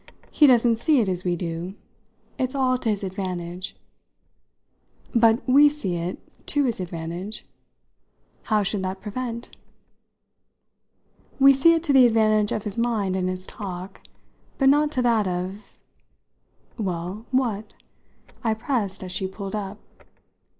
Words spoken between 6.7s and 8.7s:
advantage. How